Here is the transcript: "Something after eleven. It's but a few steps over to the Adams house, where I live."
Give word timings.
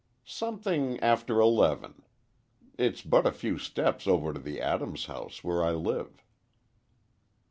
"Something 0.25 0.99
after 0.99 1.39
eleven. 1.39 2.01
It's 2.75 3.03
but 3.03 3.27
a 3.27 3.31
few 3.31 3.59
steps 3.59 4.07
over 4.07 4.33
to 4.33 4.39
the 4.39 4.59
Adams 4.59 5.05
house, 5.05 5.43
where 5.43 5.63
I 5.63 5.73
live." 5.73 6.23